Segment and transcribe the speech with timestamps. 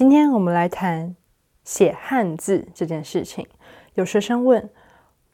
[0.00, 1.14] 今天我们来谈
[1.62, 3.46] 写汉字这件事情。
[3.92, 4.70] 有学生问：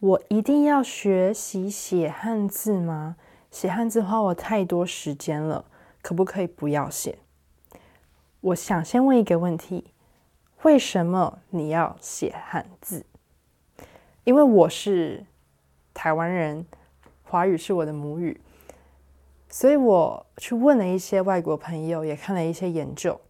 [0.00, 3.14] 我一定要学习写汉字吗？
[3.52, 5.66] 写汉字花我太多时间了，
[6.02, 7.21] 可不可以不要写？
[8.40, 9.93] 我想先问一个问题：
[10.62, 13.07] 为什么你要写汉字？
[14.25, 15.25] 因为我是
[15.95, 16.67] 台湾人，
[17.23, 18.41] 华语是我的母语，
[19.48, 23.21] 所以我去问了一些外国朋友，也看了一些研究。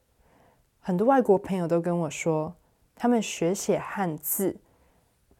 [0.86, 2.54] 很多外国朋友都跟我说，
[2.94, 4.56] 他们学写汉字，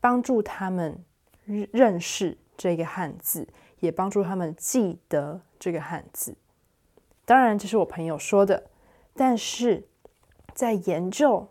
[0.01, 1.05] 帮助他们
[1.45, 3.47] 认识这个汉字，
[3.79, 6.35] 也帮助他们记得这个汉字。
[7.25, 8.65] 当然，这是我朋友说的，
[9.15, 9.87] 但是
[10.53, 11.47] 在研究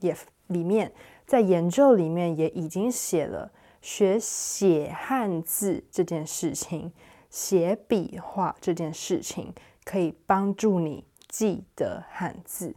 [0.00, 0.14] 也
[0.48, 0.92] 里面，
[1.24, 3.50] 在研究里面也已经写了，
[3.80, 6.92] 学写汉字这件事情，
[7.30, 12.74] 写笔画这件事情，可以帮助你记得汉字。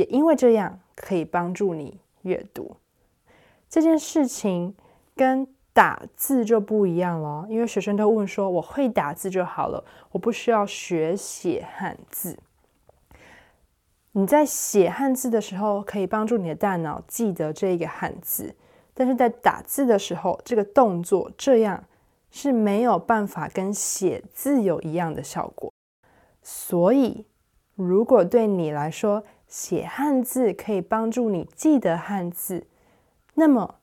[0.00, 2.74] 也因为这样，可以帮助你阅读
[3.68, 4.74] 这件事情，
[5.14, 7.46] 跟打字就不一样了。
[7.50, 12.38] 因为学生都问说：“我会打字就好了，我不需要学写汉字。”
[14.12, 18.56] 你在写汉字的时候，可以帮助你的大脑记得这一个汉字，
[18.94, 21.84] 但是在打字的时候，这个动作这样
[22.30, 25.70] 是没有办法跟写字有一样的效果。
[26.42, 27.26] 所以，
[27.76, 32.66] 如果对你来说，写汉字可以帮助你记得汉字，
[33.34, 33.80] 那么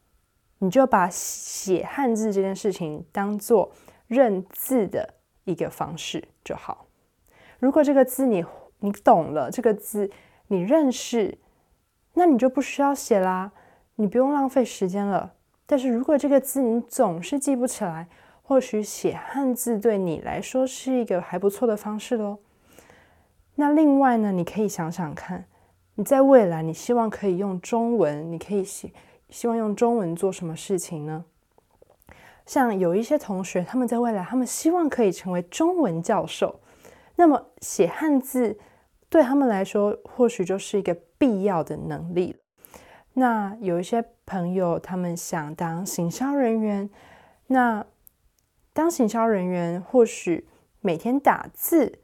[0.60, 3.72] 你就把写汉字这件事情当做
[4.08, 6.86] 认字的一个方式就好。
[7.60, 8.46] 如果这个字你
[8.80, 10.10] 你懂了，这个字
[10.48, 11.38] 你认识，
[12.14, 13.52] 那你就不需要写啦，
[13.96, 15.34] 你不用浪费时间了。
[15.66, 18.08] 但是如果这个字你总是记不起来，
[18.42, 22.40] 或许写汉字对你来说是一个还不错的方式喽。
[23.56, 25.46] 那另外呢，你可以想想看。
[26.00, 28.94] 你在未来，你希望可以用中文，你可以写，
[29.32, 31.26] 希望用中文做什么事情呢？
[32.46, 36.60] 像有一些同学，他们在未来，他们希望可以成为中文教授，
[37.16, 38.60] 那么写汉字
[39.10, 42.40] 对他们来说，或许就是一个必要的能力了。
[43.14, 46.88] 那有一些朋友，他们想当行销人员，
[47.48, 47.84] 那
[48.72, 50.48] 当行销人员，或许
[50.80, 51.98] 每天打字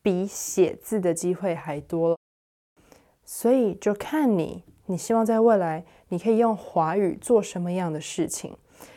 [0.00, 2.17] 比写字的机会还多。
[3.30, 8.56] 所以就看你，你希望在未来你可以用华语做什么样的事情？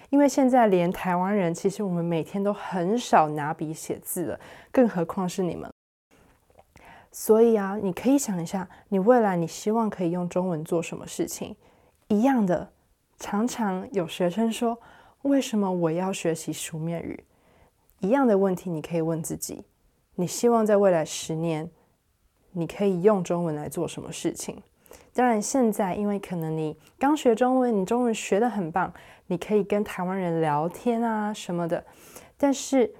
[0.09, 4.39] 因为现在连台湾人，其实我们每天都很少拿笔写字了，
[4.71, 5.69] 更何况是你们。
[7.11, 11.53] 所以啊，你可以想一下，你未来你希望可以用中文做什么事情？
[12.07, 12.71] 一样的，
[13.19, 14.79] 常常有学生说，
[15.23, 17.21] 为什么我要学习书面语？
[17.99, 19.65] 一样的问题，你可以问自己，
[20.15, 21.69] 你希望在未来十年，
[22.53, 24.61] 你可以用中文来做什么事情？
[25.13, 28.93] 当然，现在因为可能你刚学中文，你中文学得很棒，
[29.27, 31.83] 你可以跟台湾人聊天啊什么的。
[32.37, 32.93] 但是，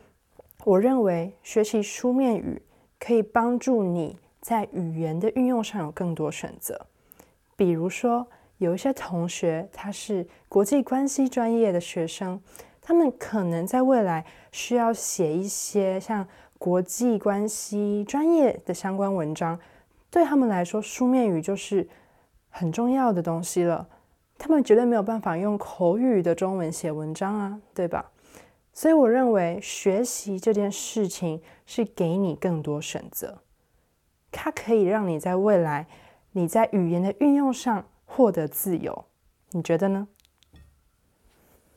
[0.66, 2.62] 我认为学习书面语
[3.00, 6.86] 可以帮助你在语言的运用上有更多选择。
[7.56, 12.42] 比如说，有一些同学他是国际关系专业的学生，
[12.82, 16.28] 他们可能在未来需要写一些像。
[16.62, 19.60] 国际关系专业的相关文章，
[20.12, 21.90] 对他们来说，书面语就是
[22.50, 23.90] 很重要的东西了。
[24.38, 28.12] 他们绝对没有办法用口语的中文写文章啊，对吧？
[28.74, 33.40] 所以我认为学习这件事情是给你更多选择，
[34.32, 35.88] 它可以让你在未来
[36.34, 39.06] 你在语言的运用上获得自由。
[39.50, 40.08] 你觉得呢？